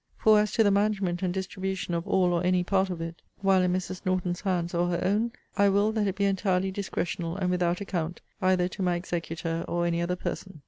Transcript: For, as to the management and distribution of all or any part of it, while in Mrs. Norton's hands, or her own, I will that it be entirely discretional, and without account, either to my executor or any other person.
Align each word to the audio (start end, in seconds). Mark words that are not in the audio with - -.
For, 0.17 0.39
as 0.39 0.51
to 0.53 0.63
the 0.63 0.71
management 0.71 1.21
and 1.21 1.31
distribution 1.31 1.93
of 1.93 2.07
all 2.07 2.33
or 2.33 2.43
any 2.43 2.63
part 2.63 2.89
of 2.89 3.01
it, 3.01 3.21
while 3.41 3.61
in 3.61 3.71
Mrs. 3.71 4.03
Norton's 4.03 4.41
hands, 4.41 4.73
or 4.73 4.87
her 4.89 4.99
own, 5.03 5.31
I 5.55 5.69
will 5.69 5.91
that 5.91 6.07
it 6.07 6.15
be 6.15 6.25
entirely 6.25 6.71
discretional, 6.71 7.37
and 7.37 7.51
without 7.51 7.81
account, 7.81 8.19
either 8.41 8.67
to 8.67 8.81
my 8.81 8.95
executor 8.95 9.63
or 9.67 9.85
any 9.85 10.01
other 10.01 10.15
person. 10.15 10.59